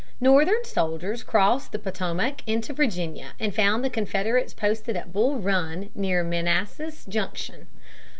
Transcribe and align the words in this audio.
Northern 0.19 0.65
soldiers 0.65 1.21
crossed 1.21 1.71
the 1.71 1.77
Potomac 1.77 2.41
into 2.47 2.73
Virginia 2.73 3.33
and 3.39 3.53
found 3.53 3.85
the 3.85 3.89
Confederates 3.91 4.51
posted 4.51 4.97
at 4.97 5.13
Bull 5.13 5.35
Run 5.37 5.91
near 5.93 6.23
Manassas 6.23 7.05
Junction. 7.05 7.67